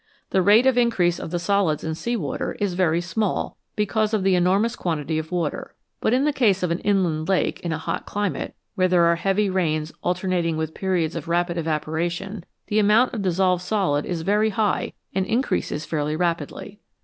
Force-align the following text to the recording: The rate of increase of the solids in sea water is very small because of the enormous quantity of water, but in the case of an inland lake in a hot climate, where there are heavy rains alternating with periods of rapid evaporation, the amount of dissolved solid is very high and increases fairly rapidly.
The 0.31 0.41
rate 0.41 0.65
of 0.65 0.79
increase 0.79 1.19
of 1.19 1.29
the 1.29 1.37
solids 1.37 1.83
in 1.83 1.93
sea 1.93 2.15
water 2.15 2.53
is 2.59 2.73
very 2.73 3.01
small 3.01 3.55
because 3.75 4.15
of 4.15 4.23
the 4.23 4.33
enormous 4.33 4.75
quantity 4.75 5.19
of 5.19 5.31
water, 5.31 5.75
but 5.99 6.11
in 6.11 6.23
the 6.23 6.33
case 6.33 6.63
of 6.63 6.71
an 6.71 6.79
inland 6.79 7.29
lake 7.29 7.59
in 7.59 7.71
a 7.71 7.77
hot 7.77 8.07
climate, 8.07 8.55
where 8.73 8.87
there 8.87 9.05
are 9.05 9.15
heavy 9.15 9.47
rains 9.47 9.93
alternating 10.01 10.57
with 10.57 10.73
periods 10.73 11.15
of 11.15 11.27
rapid 11.27 11.55
evaporation, 11.55 12.43
the 12.65 12.79
amount 12.79 13.13
of 13.13 13.21
dissolved 13.21 13.61
solid 13.61 14.07
is 14.07 14.23
very 14.23 14.49
high 14.49 14.93
and 15.13 15.27
increases 15.27 15.85
fairly 15.85 16.15
rapidly. 16.15 16.79